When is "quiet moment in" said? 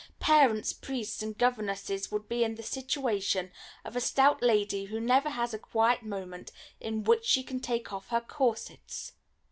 5.59-7.03